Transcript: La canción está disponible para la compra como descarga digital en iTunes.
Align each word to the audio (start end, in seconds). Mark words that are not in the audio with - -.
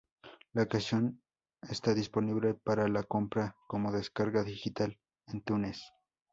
La 0.53 0.65
canción 0.65 1.21
está 1.61 1.93
disponible 1.93 2.55
para 2.55 2.87
la 2.87 3.03
compra 3.03 3.55
como 3.67 3.91
descarga 3.91 4.43
digital 4.43 4.99
en 5.27 5.37
iTunes. 5.37 5.83